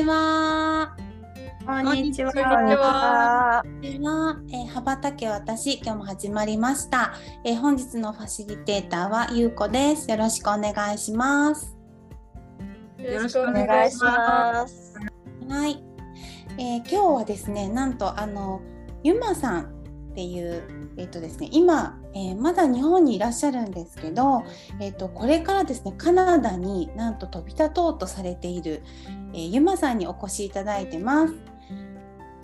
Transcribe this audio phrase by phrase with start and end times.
[0.00, 0.96] ちは。
[1.66, 2.32] こんにちは。
[2.32, 3.62] こんにちは。
[3.82, 7.12] えー、羽ばたけ私今日も始まりました、
[7.44, 10.10] えー本日のファシリテーターはゆうこです。
[10.10, 11.76] よろしくお願いします。
[12.98, 14.94] よろしくお願いします。
[15.46, 15.84] はい、
[16.56, 18.62] えー今日はですね、なんとあの
[19.02, 20.62] ゆまさんっていう
[20.96, 24.44] えっ、とですね、今、えーまだ日本にいらっしゃるんですけど、
[24.80, 28.82] えっ、とこれからですね、カナダになんと飛び立とうとされている、
[29.32, 31.34] えーゆまさんにお越しいただいてます。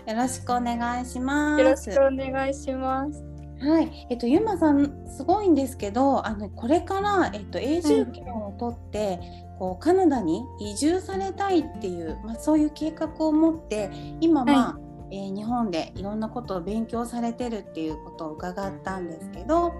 [0.06, 1.62] よろしくお願いします。
[1.62, 3.24] よろしくお願いします。
[3.60, 9.18] はい、えっと、ゆまさんすごいんですけどあのこれから、えっと、永住権を取って、
[9.58, 14.78] こうカナダに移住されたいっていう、まあ、そういう計画を持って今、まあ
[15.10, 19.72] えー日本でいろんなことを勉強されてるっていうことを伺ったんですけど、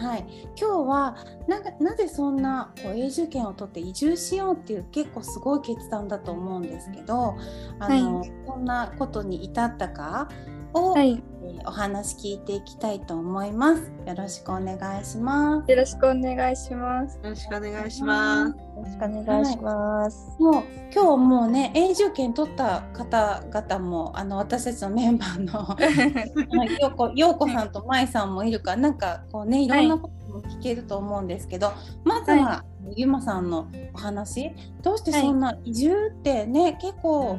[0.00, 0.24] はい、
[0.58, 7.36] 今日はななぜそんなこう永住権を取って移住しようっていう結構すごい決断だと思うんですけど
[7.78, 10.30] あの、はこんなことに至ったか
[10.74, 11.30] を、はい、えー
[11.66, 13.92] お話聞いていきたいと思います。
[14.06, 15.70] よろしくお願いします。
[15.70, 17.16] よろしくお願いします。
[17.16, 18.56] よろしくお願いします。
[18.56, 20.36] よろしくお願いします。
[20.38, 25.76] もう今日もうね永住権取った方々もあの私たちのメンバーの あ
[26.56, 31.72] のようこようこさんとまいさんもいるからなんかこうねいろんなことも聞けると思うんですけど、
[32.04, 32.64] まずは、は
[32.96, 34.52] ゆまさんのお話。
[34.82, 37.38] どうしてそんな移住ってね結構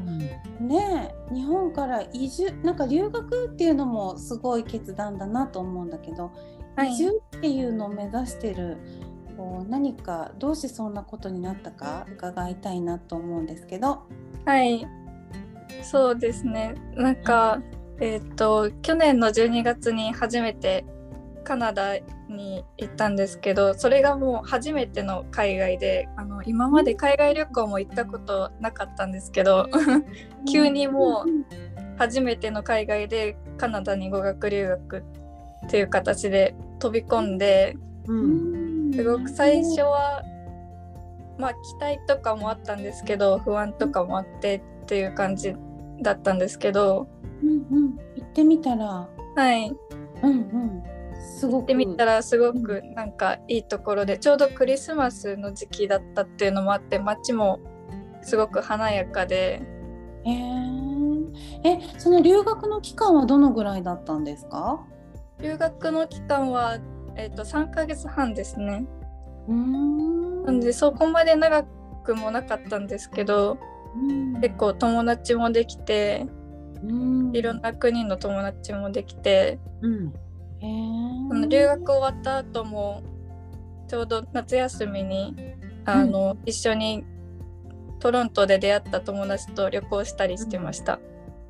[0.60, 6.32] ね日本から移住なんか留学っていうのもすごい決断だなと思うんだけど、
[6.76, 6.94] はい。
[6.94, 8.78] 移住っていうのを目指してる
[9.38, 14.04] こう何かどうしてそんなことになったか伺いたいなと思うんですけど。
[14.46, 14.88] はい、
[15.82, 16.76] そうですね。
[16.96, 17.62] なんか、
[18.00, 20.86] えっ、と、去年の12月に初めて
[21.44, 21.98] カナダ
[22.30, 29.68] に行ったんですけど、それがもう初めての海外で、あの今まで海外旅行も行ったことなかったんですけど、
[30.52, 35.04] 急にもう初めての海外でカナダに語学留学
[35.66, 38.94] っていう形で飛び込んで、うん。
[38.94, 40.22] すごく最初は
[41.38, 45.56] まあ期待とかもあったんですけど不安とかもあってっていう感じ
[46.02, 47.08] だったんですけど。
[47.44, 49.70] うんうん、行ってみたら、はい。
[49.70, 49.78] 行
[50.24, 50.84] うんうん、
[51.22, 51.64] すごく。
[51.64, 57.60] ってみたらすごくなんかいいところでちょうどクリスマスの時期だったっていうのもあって街も
[58.22, 59.62] すごく華やかで。
[60.26, 60.82] へー。
[61.64, 64.86] えその留学の期間はどのぐらいだったんですか？
[65.42, 66.78] 留学の期間は、
[67.16, 68.86] えっと3ヶ月半ですね。
[69.48, 70.44] うーん。
[70.44, 71.64] なんでそこまで長
[72.04, 73.58] くもなかったんですけど
[73.96, 74.42] うん。
[74.42, 76.26] 結構友達もできて
[76.84, 77.32] うん。
[77.36, 79.60] いろんな国の友達もできて。
[79.82, 80.14] うん。
[80.62, 83.02] その留学終わった後も
[83.88, 85.36] ちょうど夏休みに
[85.86, 87.04] あの、一緒に
[88.00, 91.00] トロントで出会った友達と旅行したりしてました。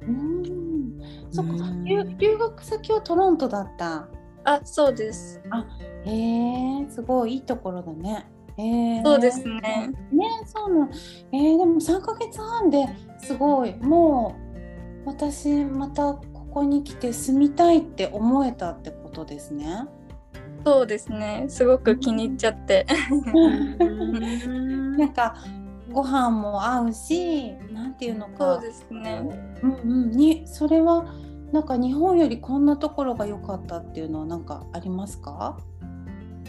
[0.01, 4.07] うんそっかうん留留学先はトロントだった？
[4.43, 5.41] あそうです。
[6.05, 8.25] へえすごいいいところだね。
[8.57, 9.91] へえそうですね。
[10.11, 10.89] ねそうなん。
[11.31, 12.87] えー、でも3ヶ月半で
[13.19, 14.35] すごいも
[15.05, 16.19] う私また
[16.53, 19.87] ここに来て住みたいって思えたってことですね。
[20.65, 21.45] そうですね。
[21.47, 22.85] すごく気に入っちゃって。
[23.79, 25.37] なんか
[25.91, 29.21] ご飯も合うしなんていうのかそうですね。
[29.63, 31.05] うんうん、にそれは
[31.53, 35.57] なんか日本よりこんなところが良かったっていうのはなんかありますか？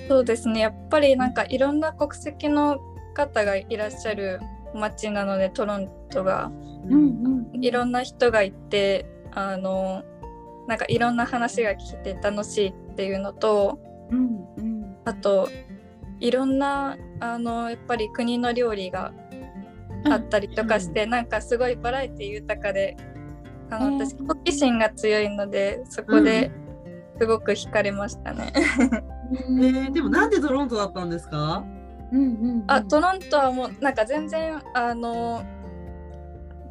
[0.09, 0.61] そうですね。
[0.61, 2.81] やっぱりなんかいろんな国籍の
[3.15, 4.41] 方がいらっしゃる
[4.75, 6.51] 街なのでトロントが
[6.87, 6.93] うん
[7.55, 10.03] うんいろんな人がいてあの
[10.69, 13.79] なんかいろんな話が聞いて楽しいっていうのと
[14.11, 14.97] うんうん。
[15.05, 15.49] あと
[16.21, 19.13] いろんなあのやっぱり国の料理が
[20.05, 22.97] あったりとかして、なんかすごいバラエティ豊かで
[23.71, 26.51] あの、えー私好奇心が強いのでそこで
[27.21, 28.53] すごく惹かれましたね。
[28.55, 31.65] えー、でもなんでトロントだったんですか？
[32.13, 32.65] うんうんうん。
[32.67, 35.43] あトロントはもうなんか全然あの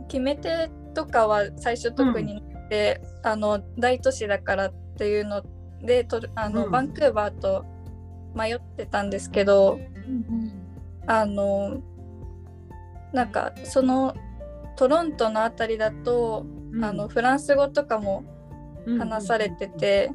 [0.07, 5.43] 決め手とかは最初特になくて、あの大都市だからっていうの
[5.83, 6.71] でとあの、うん。
[6.71, 7.65] バンクーバーと
[8.33, 9.77] 迷ってたんですけど
[10.07, 10.51] うん
[11.05, 11.81] あの
[13.11, 14.15] なんかその
[14.77, 16.85] トロントのあたりだと、うん。
[16.85, 18.23] あのフランス語とかも
[18.97, 20.09] 話されてて、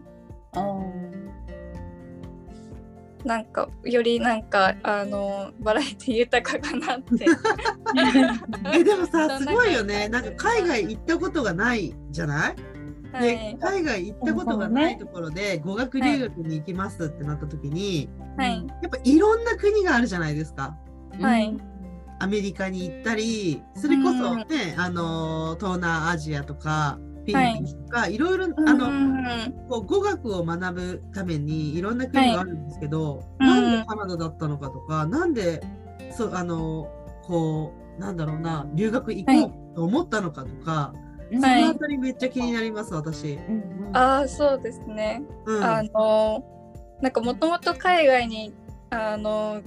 [0.52, 1.05] あー
[3.26, 7.26] なんかよりなんかあのバラエティ豊かかなって。
[8.72, 10.08] えでもさすごいよね。
[10.08, 13.58] なんか海外行ったことがないじゃない、ではい。
[13.60, 18.64] 海外行ったことがないところで語学留学に行きますってなった時に、はい。
[18.80, 20.76] やっぱいろんな国があるじゃないですか。
[21.20, 21.56] はい。
[22.20, 35.62] アメリカに行ったりそれこそね、あの東南アジアとかピンとか、い、ろいろあの、うんこう語学を学ぶためにいろんな国があるんですけど、はいなんでカナダだったのかとか、なんで
[36.12, 36.88] そうあの
[37.24, 41.06] こうなんだろうな留学行こうと思ったのかとか、うん
[41.44, 41.62] はい。
[41.62, 43.32] そのあたりめっちゃ気になります私。
[43.32, 45.22] うんうんああそうですね。
[45.46, 45.64] うん。
[45.64, 46.44] あの
[47.00, 48.54] なんかもともと海外に
[48.90, 49.62] あの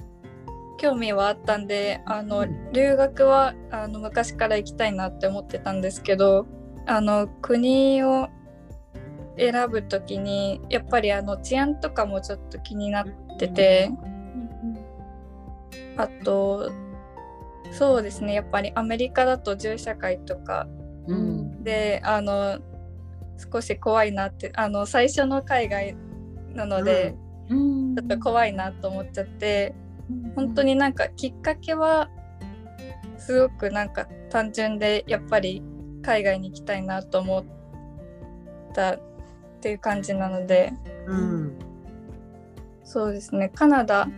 [0.78, 2.72] 興味はあったんであの、うん。
[2.72, 6.46] 留学はあの昔から行きたいなって思ってたんですけど
[6.90, 8.28] あの国を
[9.38, 13.06] 選ぶ時にやっぱりあの治安とかもちょっと気になっ
[13.38, 13.92] てて
[15.96, 16.72] あと
[17.70, 20.66] そうですねやっぱりアメリカだと銃社会とか
[21.06, 21.62] うん。
[21.62, 22.58] であの
[23.52, 25.96] 少し怖いなってあの最初の海外
[26.54, 27.14] なので、
[27.48, 27.94] うん。
[27.94, 29.76] ちょっと怖いなと思っちゃって
[30.10, 30.32] うん。
[30.34, 32.10] 本当になんかきっかけは
[33.16, 35.62] すごくなんか単純でやっぱり
[36.02, 37.44] 海外に行きたいなと思っ
[38.74, 39.00] たっ
[39.60, 40.72] ていう感じなので
[41.06, 41.58] うん。
[42.84, 43.50] そうですね。
[43.54, 44.08] カナダ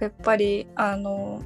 [0.00, 1.42] やっぱりあの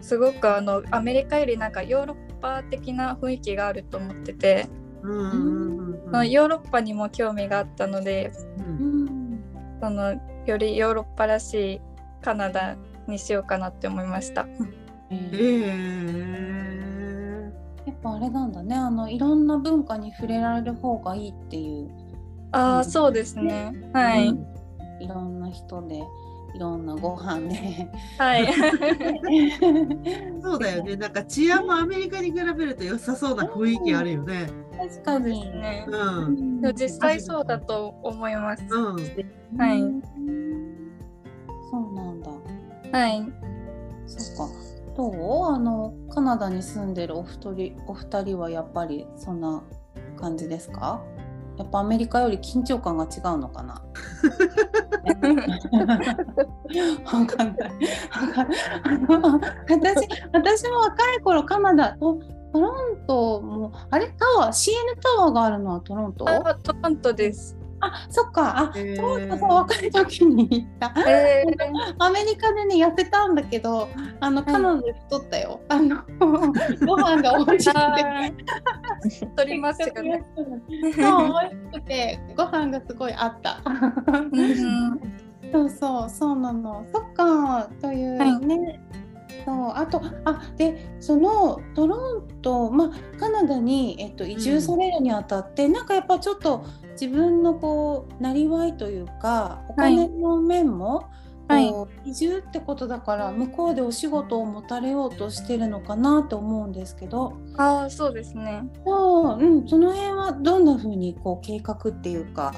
[0.00, 4.66] すごくあのアメリカよりなんかヨーロッパ的な雰囲気があると思ってて、
[5.02, 8.64] うんうんうんヨーロッパにも興味があったのでうん。
[8.64, 9.08] うん
[9.80, 11.80] そのよりヨーロッパらしい
[12.22, 14.46] カナダにしようかなって思いました。
[15.10, 16.87] ええーー
[17.88, 21.90] やっぱあれなんだねあのいろんな文化に触れられる方がいいっていう、
[22.52, 23.72] ああ、うんそうですね。
[23.92, 24.28] はい。
[24.28, 24.46] うん
[25.00, 26.02] いろんな人で
[26.54, 27.88] いろんなご飯で
[28.18, 28.52] はい。
[30.42, 30.96] そうだよね。
[30.96, 34.48] なんか治安もアメリカに比べると良さそうな雰囲気あるよね。
[34.76, 36.30] 確かに、ねう。
[36.30, 36.60] ん。
[36.60, 38.64] でも実際そうだと思います。
[38.68, 38.96] うん。
[39.56, 40.02] はいうん
[41.70, 42.30] そうなんだ
[42.92, 43.24] はい。
[44.06, 44.52] そっか
[44.98, 49.62] どうあのカナダに住んでるお二人お二人はやっぱりそんな
[50.20, 51.00] 感じですか？
[51.56, 53.74] やっぱアメリカより緊張感が違うのかな？
[57.12, 57.70] わかんない。
[59.68, 62.18] 私私も若い頃カナダト
[62.52, 64.08] トロントもあれ？
[64.18, 64.72] タワー？CN
[65.02, 66.28] タワーがあるのはトロント？
[66.28, 67.57] あ、トロントです。
[67.80, 70.94] あそっかあ、へートロントそう若い時に行った。
[71.06, 71.44] え
[71.98, 73.88] アメリカでね痩せたんだけど
[74.20, 75.60] あのカナダで太ったよ。
[75.68, 76.02] あの
[76.86, 77.80] ご飯が美味しくて。
[77.80, 80.24] ー、取りますよね。
[80.36, 83.60] そう美味しくてご飯がすごいあった。
[83.64, 85.00] うん
[85.52, 86.84] そうそうそうなの。
[86.92, 88.80] そっかというね。
[89.44, 101.08] そうあとあでそのトロントまあカナダにえっと移住されるにあたって、なんかやっぱちょっと自分のこうなりわいというかお金の面も、はい
[101.70, 107.38] こう移住ってことだから向こうでお仕事を持たれようとしてるのかなと思うんですけど。
[107.56, 108.64] ああ、そうですね。
[108.84, 112.52] そう、うん、その辺はどんな風にこう計画っていうか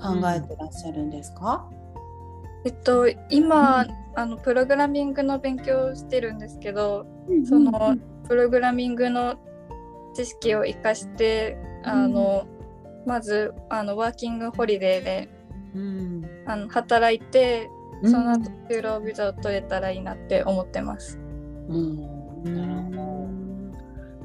[0.00, 1.68] 考えてらっしゃるんですか？
[2.64, 4.00] えっと、今、うん。
[4.16, 7.96] あのプログラミングの勉強をしてるんですけど、うんその
[8.28, 9.36] プログラミングの
[10.14, 12.46] 知識を生かして、あの、
[13.06, 15.28] まずあのワーキングホリデーで
[15.74, 16.24] うん。
[16.46, 17.70] あの働いて、
[18.02, 18.10] うん。
[18.10, 21.18] その後就労ビザを取れたらいいなって思ってます。
[21.68, 21.96] うん、
[22.44, 23.28] なるほ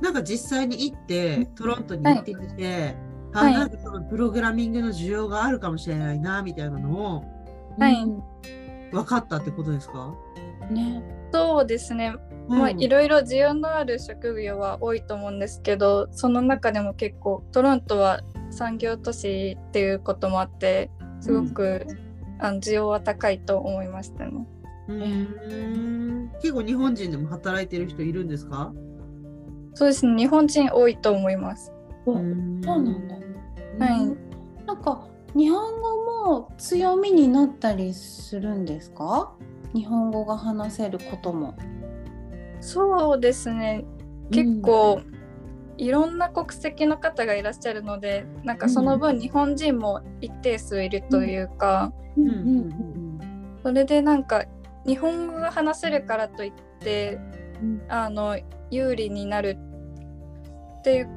[0.02, 2.96] なんか実際に行ってトロントに行ってみて、
[3.34, 3.54] あはい。
[3.54, 7.35] なんかそのプログラミングの需要があるかもしれないなみたいなのをど。
[7.78, 8.24] はいうん
[8.92, 10.16] 分かったってことですか？
[10.72, 11.04] ね、
[11.34, 12.16] そうですね、
[12.48, 20.90] まあ、いろいろ需要のある職業は多いと思うんですけどその中でも結構トロントは産業都市っていうこともあって
[21.20, 21.86] すごく、
[22.40, 24.48] あの需要は高いと思いましたね。
[24.88, 26.32] うん。
[26.42, 28.72] 結構日本人でも働いてる人いるんですか？
[29.74, 31.74] そうですね日本人多いと思います。
[32.06, 32.72] そうなんだ。
[32.74, 39.34] はいなんか日本語も強みになったりするんですか？
[39.74, 41.56] 日本語が話せることも。
[42.62, 43.86] そうですね
[44.32, 45.02] 結構、
[45.78, 54.46] いろんな国籍の方がいらっしゃるのでなんかその分日本人も一定数いるというか、うんうんうんそれでなんか
[54.86, 57.20] 日本語が話せるからといって
[57.62, 58.38] うんあの
[58.70, 59.58] 有利になる
[60.80, 61.10] っていう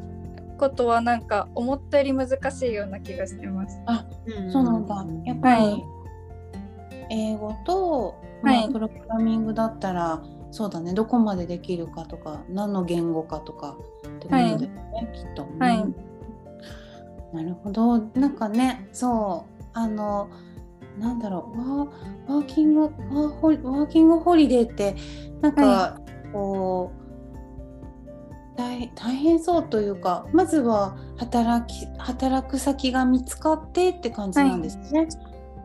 [0.59, 3.81] ことはなんか思ったより難しいような気がしてます。
[3.87, 4.05] あ
[4.53, 5.07] そうなんだ。
[5.25, 5.85] やっぱりはい。
[7.11, 8.61] 英語と、はい。
[8.61, 10.93] まあプログラミングだったらそうだね。
[10.93, 14.69] どこまでできるかとか何の言語かとかってことだよね、
[15.15, 15.49] きっと。
[15.59, 15.79] はい。
[15.79, 15.97] うん
[17.33, 17.99] なるほど。
[17.99, 19.63] なんかねそう。
[19.75, 20.29] あの
[20.99, 21.59] なんだろう。
[21.59, 24.97] ワーワーキングワーホリワーキングホリデーって
[25.41, 26.01] なんか、は
[26.33, 26.98] こう
[28.59, 35.07] 大大変そうというかまずは働き働く先が見つかってって感じなんですね。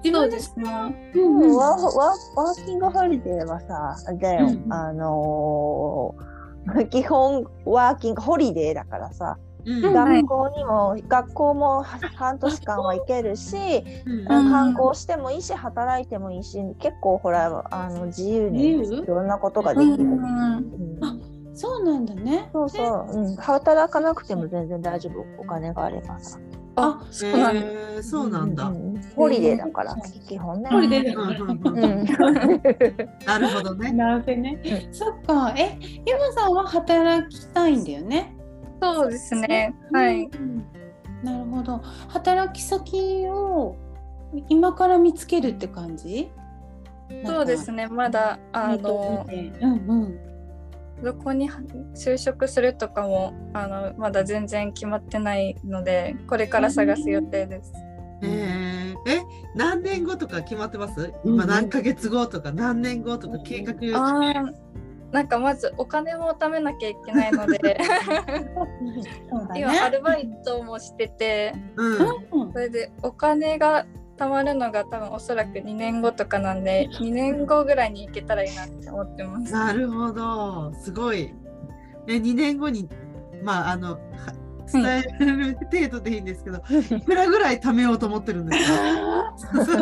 [0.04, 1.12] 自分でそうですね。
[1.16, 1.56] うんうん。
[1.56, 1.96] ワーワー
[2.36, 4.74] ワーキングホリデーはさ、あれだよ、うんうん。
[4.74, 9.94] あのー基本ワーキングホリデーだからさ、うんうん。
[9.94, 13.58] 学校にも、学校もは半年間は行けるし、
[14.06, 20.04] うん観光してもいいし、働いてもいいし、結構ほら、あの自由にいろんなことができる。
[20.04, 21.23] うん
[21.84, 22.50] そうなんだね。
[22.54, 26.40] そうそう、うん、働かなくても全然大丈夫、お金があればさ。
[26.76, 27.60] あ、そうなんだ。
[27.62, 28.68] えーそうなんだ。
[28.70, 29.96] ううホリデーだから、
[30.28, 30.70] 基本ね。
[30.72, 32.06] ホリデーなるほどね。
[33.26, 34.60] なるほどね。
[34.92, 35.54] そっか。
[35.56, 38.36] え、ゆまさんは働きたいんだよね？
[38.82, 39.76] そうですね。
[39.92, 40.24] はい。
[40.24, 40.66] うん
[41.24, 41.80] なるほど。
[42.10, 43.76] 働き先を
[44.50, 46.30] 今から見つけるって感じ？
[47.26, 47.88] そうですね。
[47.88, 49.32] まだあのう
[49.68, 50.20] んうん。
[51.04, 51.50] どこに
[51.96, 57.74] 就職するとかもあのまだ全然決まってないので、これから探す予定です。
[58.22, 59.22] えーえ、
[59.54, 61.14] 何年後とか決まってます？
[61.26, 63.74] うん今何ヶ月後とか何年後とか計画。
[63.74, 64.54] あー
[65.12, 67.78] なんかまずお金も貯めなきゃいけないので。
[69.56, 72.44] 今アルバイトもしててうん。
[72.44, 73.86] うんそれでお金が
[74.24, 79.52] 貯まるのが多分おそらく2年後とかなんで2年後ぐらいに行けたらいいなって思ってます。
[79.52, 80.74] なるほど。
[80.82, 81.34] すごい。
[82.08, 82.88] え、2年後に、
[83.44, 83.98] まあ、あの、は
[84.72, 86.62] 伝える程度でいいんですけど、
[86.98, 88.72] いくらぐらい貯めようと思ってるんです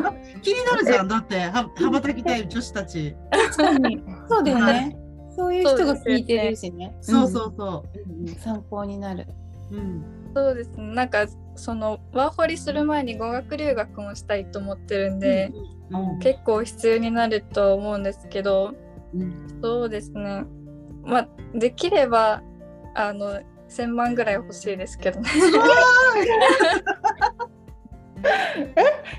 [0.02, 0.14] か？
[0.42, 1.08] 気になるじゃん。
[1.08, 3.16] だって、は羽ばたきたい女子たち。
[3.32, 4.04] 確かに。
[4.28, 4.98] そうだよね。
[5.36, 6.96] そういう人が聞いてるしね。
[7.02, 8.28] そうそうそうん。
[8.28, 9.28] うん参考になる。
[9.72, 9.76] う。
[9.76, 10.06] うん。
[10.36, 18.74] そうですねなんかそのワーホリする前に語学留学もしたいと思ってるんで、うん結構必要になると思うんですけど
[19.14, 20.46] うんそうですね
[21.04, 22.42] まあできれば
[22.96, 25.30] あの1000万ぐらい欲しいですけどね。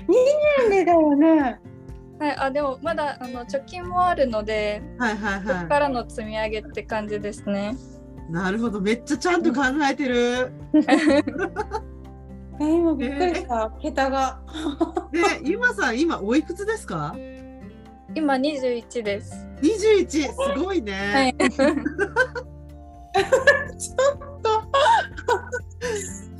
[0.07, 0.13] 2
[0.69, 1.59] 年でだよね。
[2.19, 7.75] はい、あでもまだあの貯金もあるのではいはいそこかはらの積み上げって感じですね。
[8.29, 8.31] い。
[8.31, 8.79] なるほど。
[8.81, 10.51] めっちゃちゃんと考えてる。
[12.61, 13.71] え今びっくりした。
[13.81, 14.39] 桁が。
[15.11, 17.15] で、ゆまさん、今おいくつですか？
[18.15, 19.47] 今21です。
[19.61, 21.35] 21すごいね、はい。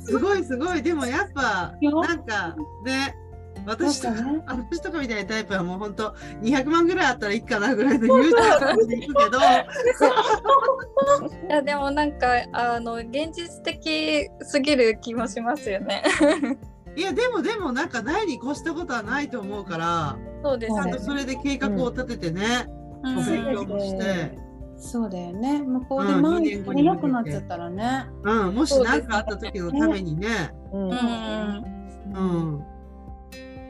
[0.06, 3.14] すごいすごいでもやっぱよなんかね
[3.66, 6.10] 私とかね私とかみたいなタイプはもう本当
[6.42, 9.38] 200万ぐらいあったらいいかなぐらいの言うてる感じでいくけど
[11.48, 16.02] いやでもなんかあの現実的すぎる気もしますよね。
[16.96, 21.00] いやでもでもなんかないに越したことはないと思うからそうですねちゃんと。
[21.00, 22.74] それで計画を立ててね、うん
[23.18, 24.38] お勉強もして、
[24.78, 25.60] そうだよね。
[25.62, 28.06] 向こうでうん前二年後にに足りなくなっちゃったらね。
[28.22, 30.28] うん、もし何かあった時のためにね。
[30.72, 31.74] うんうんうん
[32.14, 32.20] う
[32.56, 32.64] ん。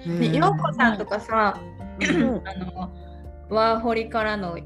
[0.06, 1.58] ようこさんとかさ、
[2.00, 2.42] うん。
[2.48, 2.90] あの
[3.48, 4.58] ワーホリからの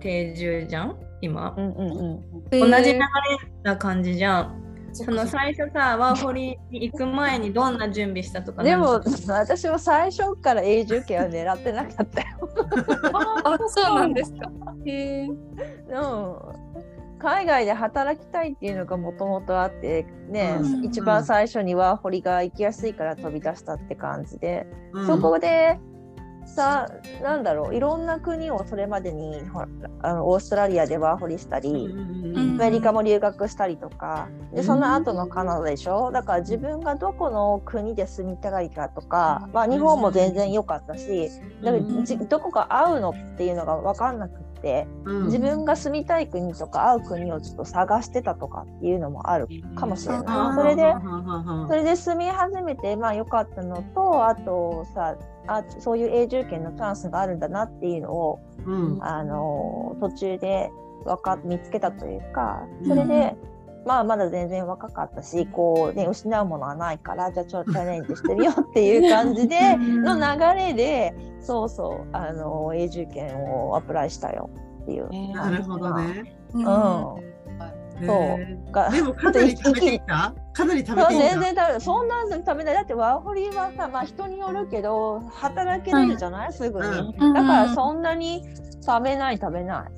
[0.00, 0.96] 定住じゃん？
[1.20, 2.50] 今、うんうんうん。
[2.50, 2.98] 同じ流れえー。
[3.64, 4.56] な感じじゃん。
[4.92, 12.26] その最初さワーホリに行く前にどんな準備したとかでも私も最初から永住権は狙ってなかったよ。
[13.44, 14.50] あそうなんですか。
[14.86, 15.28] へえ。
[15.30, 15.36] うん
[17.22, 20.84] 海外で働きたいっていうのがもともとあってね、うん。
[20.84, 25.06] 一番最初にワーホリが行きやすいから飛び出したって感じで、うん。
[25.06, 25.78] そこで
[26.46, 26.90] さ
[27.22, 29.68] なんだろういろんな国をそれまでにほら
[30.02, 31.94] あのオーストラリアでワーホリしたり、
[32.34, 36.10] アメリカも留学したりとかでその後のカナダでしょ？
[36.10, 41.30] だから自分がどこの国で住みたいかとか、まあ、日本も全然良かったし
[41.62, 44.40] だからじどこが合うのっていうのが分かんなく
[45.04, 45.24] うん。
[45.26, 50.54] 自分が住みたい国とか合う国をちょっと探してたとかっていうのもあるかもしれない。
[50.54, 50.94] それで
[51.68, 58.98] それで住み始めてまあ良かったのとあとさあそういう永住権のチャンスがあるんだなっていうのをうん。
[59.02, 60.70] あの途中で
[61.04, 63.34] わか見つけたというかそれで、
[63.86, 74.50] まあまだ全然若かったしこう、ね、失うものはないからじゃあちょっとチャレンジしてみようっていう感じでの流れでそうそうあの永住権をアプライしたよ
[74.82, 75.08] っていう。
[75.12, 76.36] えーなるほどね。
[76.52, 76.64] うん。
[76.64, 77.20] うん。
[78.02, 78.16] へそう。
[78.16, 78.70] ー。
[78.70, 80.34] がでもかなり食べていった？
[80.52, 82.74] かなり食べてい全然食べそんな食べない。
[82.74, 86.86] だってワーホリはさまあ人によるけど働けるじゃない、すぐに、
[87.18, 87.34] うん。
[87.34, 88.42] だからそんなに
[88.84, 89.90] 食べない食べない、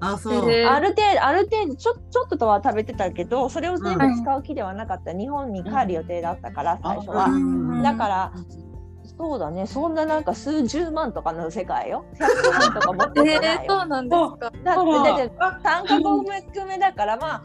[0.00, 0.34] あ、そう。
[0.50, 7.82] ある程度ある程度ちょちょっととは食べてたけどそれを全部使う気ではなかった、日本に帰る予定だったから最初は、うん。
[7.82, 8.32] だから
[9.18, 9.66] そうだね。
[9.66, 12.04] そんななんか数十万とかの世界よ。
[12.14, 13.72] 100万とか持ってえー、ないよ。
[13.80, 14.38] そうなんですか。
[14.38, 17.42] だってだって単価も含めだからまあ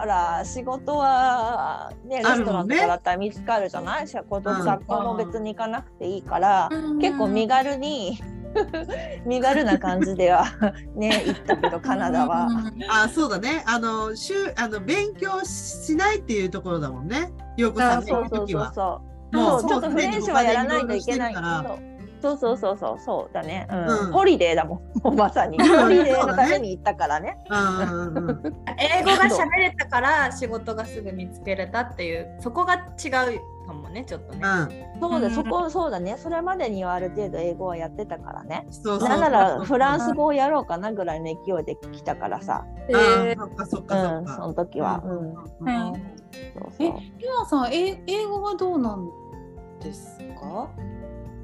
[0.00, 4.08] ほら仕事はねレストランとかだったら見つかるじゃない？
[4.08, 4.64] 仕事うん。
[4.64, 6.68] 学校も別に行かなくていいから、
[7.00, 8.18] 結構身軽に
[9.26, 10.44] 身軽な感じでは
[10.96, 12.48] ね行ったけどカナダは。
[12.88, 13.62] あ、そうだね。
[13.66, 17.32] あの、週、あの、勉強しないっていうところだもんね。
[17.56, 18.72] ようこさあんね、そうそうそう行くときは。
[18.72, 19.00] そ
[19.32, 19.36] う。
[19.36, 21.93] もそうちょっとフレンチはやらないといけないから。
[22.24, 23.86] そうそうそうそうそうだね、うん。
[24.06, 24.12] うん。
[24.12, 24.80] ホリデーだもん。
[25.14, 25.58] まさに。
[25.60, 27.36] ホリデーのために行ったからね。
[27.50, 28.42] うんうんうん。
[28.78, 34.42] 英語が喋れたから仕事がすぐ見つけれたっていうそこが違うかもねちょっとね。
[35.00, 35.34] そうだ、うん。
[35.34, 36.16] そこそうだね。
[36.16, 38.66] それまでにはある程度英語はやってたからね。
[38.70, 39.08] そうそう。
[39.10, 44.46] なんならフランス語をやろうかなぐらいの勢いで来たからさ、えあーそっかそっうかそっん、そか。
[44.48, 45.02] の時は。
[45.04, 49.08] うんそうえそう、ゆまさん、え英語はどうなん
[49.80, 50.68] ですか？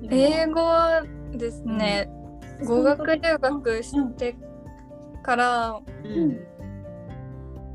[0.09, 1.02] 英語は
[1.33, 2.11] ですね、
[2.64, 4.37] 語学留学して
[5.23, 6.50] から、うん。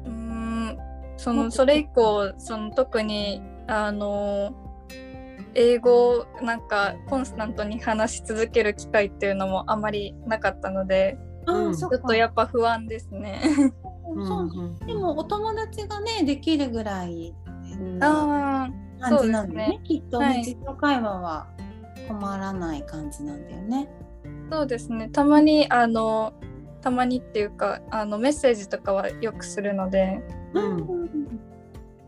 [0.06, 0.78] うーん、
[1.18, 4.54] そのそれ以降その特にあの
[5.54, 11.18] 英語をなんかコンスタントに話し続ける機会っていうのもあまりなかったので
[11.48, 11.78] うん。
[11.78, 13.42] ちょっとやっぱ不安ですね。
[14.28, 14.50] そう
[14.86, 17.34] でもお友達がねできるぐらい
[18.00, 20.44] ああ感じなんですねきっとはい。
[20.44, 21.48] 日常会話は
[22.08, 23.90] 困らない感じなんだよね。
[24.52, 26.34] そうですねたまにあの
[26.82, 30.22] たまにっていうかあのメッセージとかはよくするので、
[30.54, 31.06] うん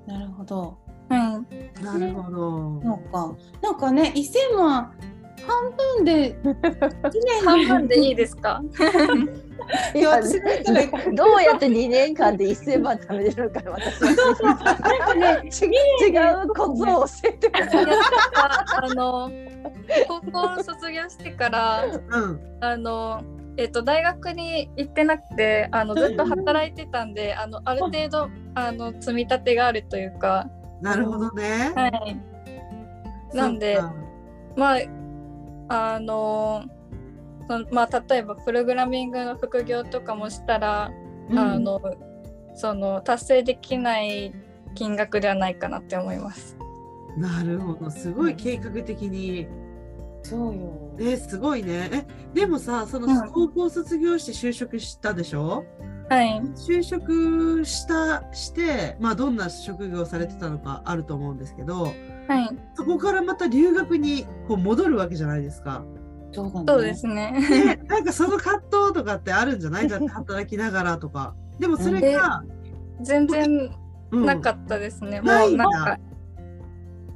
[0.06, 0.78] なるほど。
[1.10, 2.82] はい、なるほど。
[2.82, 3.36] そうか。
[3.62, 4.93] なんかね1000万
[5.45, 6.36] 半分で。
[6.43, 6.56] 1
[7.26, 8.62] 年半分でいいですか？
[9.93, 14.63] いや私だったらいいかもどうやって2年間で1000万貯めれるのか私は。
[14.63, 15.65] なんかね違
[16.43, 19.30] うコツを教えてくれあの
[20.08, 22.39] 高校卒業してからうん。
[22.62, 23.21] あの
[23.58, 30.47] えっと大学に行ってなくてあのずっと働いてたんで、あのある程度あの積み立てがあるというか、
[30.80, 31.73] なるほどね。
[31.76, 32.21] はい、
[33.36, 33.80] なんで
[34.56, 34.78] まあ
[35.69, 36.63] あの
[37.49, 40.91] そのまあ例えばプログラミングの副業とかもしたら、
[41.32, 41.82] あの
[42.56, 44.34] その達成できない
[44.75, 46.58] 金額ではないかなって思います。
[47.17, 47.89] なるほど。
[47.89, 49.47] すごい計画的に。
[50.23, 50.95] そうよ。
[50.99, 51.89] え、すごいね。
[51.91, 55.63] え、でもさ、そのうん高校卒業して就職したでしょ？
[56.10, 65.84] はい、就職した、して、まあどんな職業をされてたのかあると思うんですけど、はい、そこからまた留学にこう戻るわけじゃないですか。
[66.32, 66.65] そうだね。
[66.67, 67.32] そうですね。
[67.32, 69.88] ね、なんかその葛藤とかってあるんじゃない？
[69.88, 71.36] だって働きながらとか。
[71.60, 72.43] でもそれが、
[73.02, 73.72] 全然
[74.12, 75.22] うんなかったですね。
[75.22, 76.00] ないだもうんなんか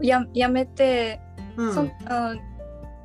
[0.01, 1.21] ややめて、
[1.55, 2.35] うんそあ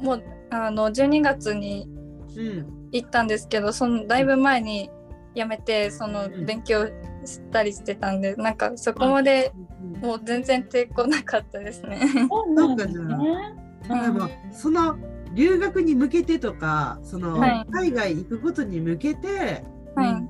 [0.01, 1.89] もうあの12月に
[2.37, 4.91] うん行ったんですけど、そのだいぶ前に
[5.37, 6.87] やめてそのうん勉強
[7.25, 9.53] したりしてたんで、なんかそこまで
[10.01, 12.01] もう全然抵抗なかったですね。
[12.29, 13.55] そうなんだよね。
[13.89, 14.97] でもその
[15.35, 19.63] 留学に向けてとかその、はい海外行くことに向けて、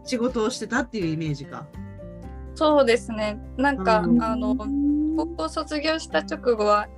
[0.05, 1.67] 仕事をしてたっていうイメージか。
[2.55, 3.39] そうですね。
[3.57, 4.57] なんか、うんあの
[5.17, 6.89] 高校卒業した直後は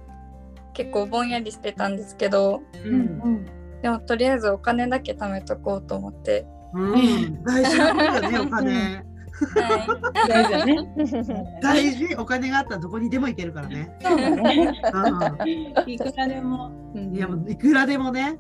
[0.73, 3.45] 結構ぼんやりしてたんですけど、ううんん
[3.83, 9.09] でもとりあえずお金だけ貯めとこうと思って、うん、大事なんだよねお金。
[9.39, 10.29] はい。
[10.29, 11.59] 大事だね。
[11.63, 13.97] 大事お金があったらどこにでも行けるからね。
[14.03, 15.75] そうだね。
[15.87, 16.69] ういくらでも。
[16.95, 18.39] ん、いやもういくらでもね。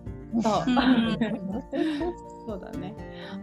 [2.46, 2.94] そうだね。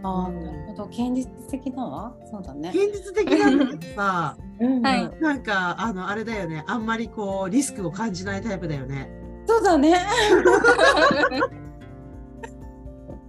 [0.02, 0.84] ああ、なるほど。
[0.86, 2.14] 現実的だわ。
[2.30, 2.72] そうだね。
[2.74, 9.10] 現実的なんだけどさはいなんかあのあれだよねあんまりこうリスクを感じないタイプだよね。
[9.46, 9.96] そうだね。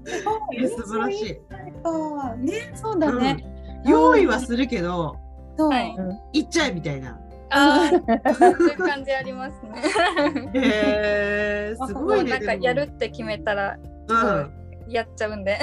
[0.07, 1.46] 素晴らしい。
[1.91, 2.35] か。
[2.35, 3.45] ね、そうだね。
[3.85, 5.17] 用意はするけど
[5.57, 5.69] そう。
[5.69, 5.95] はい
[6.33, 7.19] 行っちゃえみたいな。
[7.49, 7.89] あ
[8.25, 10.51] あ、 そういう感じありますね。
[10.53, 12.31] へえすごいね。
[12.31, 14.51] なんかでもやるって決めたらうん。
[14.89, 15.59] やっちゃうんで。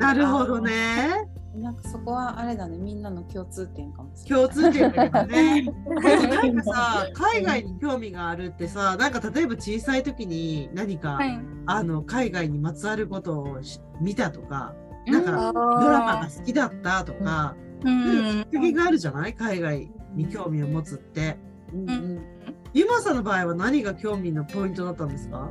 [0.00, 1.28] なるほどね。
[1.54, 4.48] なんかそこはあれだね、みんなの共通点かもしれない。
[4.48, 5.62] 共通点だけどね。
[6.02, 11.38] でもなんかさ、海外に興味があるってさ、なんか例えば小さい時に何か、はい。
[11.66, 14.74] あの海外にまつわることをし見たとか、
[15.06, 18.44] なんかあードラマが好きだったとか、うん。
[18.44, 19.34] きっかけがあるじゃない？
[19.34, 21.38] 海外に興味を持つって。
[21.72, 21.90] うん。
[21.90, 22.22] うん
[22.74, 25.50] ゆまさんの場合は何が興味のポイントだったんですか？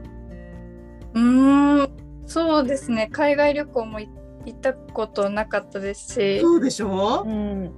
[1.13, 1.89] うーん
[2.25, 3.09] そうですね。
[3.11, 4.09] 海外旅行もい
[4.45, 6.39] 行ったことなかったですし。
[6.41, 7.23] そうでしょ？
[7.27, 7.71] うん。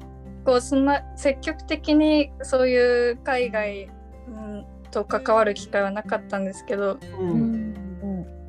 [0.46, 3.90] こうそんな積極的にそういう海外、
[4.30, 6.94] うん、と関わる機会はなかったんですけど。
[6.94, 7.00] う。
[7.20, 7.74] うんん。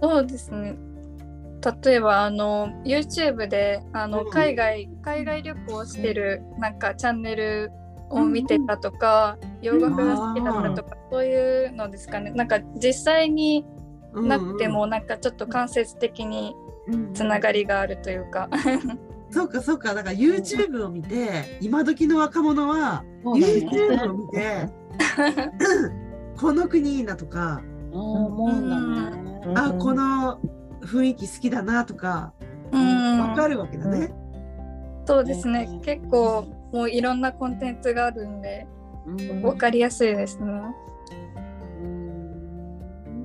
[0.01, 0.77] そうですね
[1.85, 4.31] 例えばあの YouTube であの、うん。
[4.31, 7.71] 海外海外旅行してるなんかチャンネル
[8.11, 12.31] を見てたとか、洋楽が好きだったとか、そういうのですかね。
[12.33, 13.65] なんか実際に
[14.15, 16.55] なくてもなんかちょっと間接的に
[17.15, 18.49] つながりがあるというか、
[19.31, 19.95] そうかそうか。
[19.95, 24.69] だから YouTube を見て今時の若者は YouTube を見て
[26.39, 27.63] この国いいなとか。
[27.95, 29.53] 思うんだね。
[29.55, 30.41] あこの
[30.85, 32.33] 雰囲気好きだなとか
[32.73, 34.13] うんわかるわけだね。
[35.07, 38.67] そうですね、うん結構もういろんなコンテンツがあるんで
[39.07, 40.51] うん分かりやすいですね。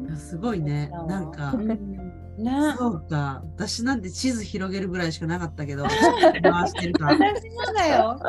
[0.09, 2.51] うんすごいねなんかうんね。
[2.77, 7.17] そうか私なんて地図広げるぐらいしかなかったけど回してるから。
[7.17, 8.19] 私もだよ。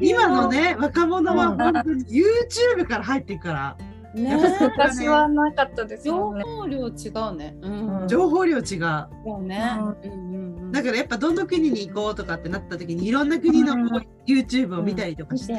[0.00, 3.76] 今のね若者は本当に YouTube から入っていくから
[4.16, 6.44] ね昔はなかったです情もんね。
[6.44, 7.56] 報量違うね。
[7.60, 8.08] うん。
[8.08, 8.62] 情報量違う。
[8.62, 9.76] そうね。
[9.78, 15.54] うんうんうんだからやっぱどの国に行こうとかってなった時にいろんな国のこう YouTube を見たりとかして、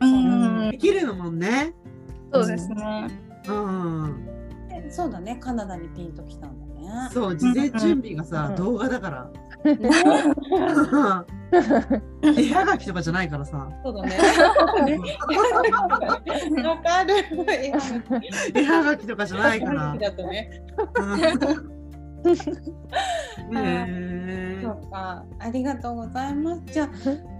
[0.00, 1.74] うんできるのもんね。
[2.32, 3.08] そうですね。
[3.48, 4.26] うん。
[4.68, 5.36] でそうだね。
[5.40, 7.08] カナダにピンときたんだね。
[7.12, 9.30] そう、事前準備がさ、うん動画だから。
[12.22, 13.68] 絵はがきとかじゃないからさ。
[13.84, 14.16] そうだね。
[16.64, 17.14] わかる。
[18.54, 19.96] 絵はがきとかじゃないから。
[19.98, 20.50] だとね。
[22.24, 26.62] そーうか、ありがとうございます。
[26.72, 26.88] じゃあ、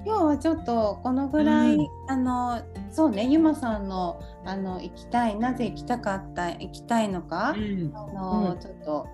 [0.04, 9.06] 今日はちょっとこのぐらい、うんあの、そうね、ゆまさんの、あの、行きたい、なぜ行きたかった、行きたいのか、うんあの、うんちょっと。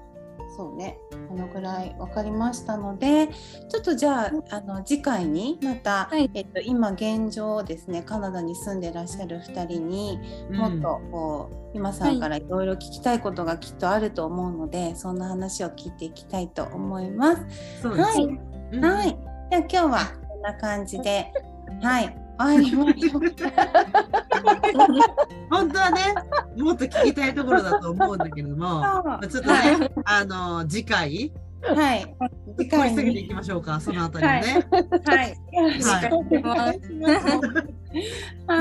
[0.61, 3.29] そうね、このぐらい分かりましたので、
[3.71, 10.19] ちょっとじゃあ、あの、次回に、また、はいえっと、今現状ですね、カナダに住んでらっしゃる2人に。
[10.53, 17.47] もっとこう、ゆまさんからいろいろ聞きたいことがきっとあると思うので、そんな話を聞いていきたいと思います。
[17.81, 18.25] そうですはい、
[18.73, 19.19] うんはい。
[19.51, 21.33] じゃあ今日はこんな感じで、
[21.81, 23.23] はい、終わりましょう。
[25.51, 26.15] 本当はね、
[26.57, 32.17] もっと聞きたいところだと思うんだけれども、まあちょっとね、あの次回はい、
[32.57, 34.67] 次掘り回下げていに、きましょうか、そのあたりをね。
[35.05, 35.37] はい。
[35.83, 36.81] はい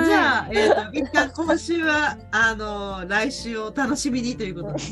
[0.07, 4.83] じゃあ、えっ、と、一旦今週は、あの来週を楽しみにということで。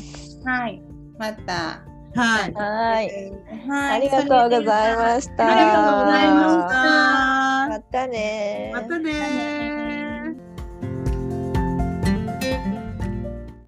[0.44, 0.82] はい、
[1.18, 1.82] また。
[2.14, 2.52] はい。
[2.54, 3.32] はい。
[3.68, 5.46] はい、ありがとうございました。
[5.46, 7.68] ありがとうございました。
[7.68, 10.07] またねまたねー。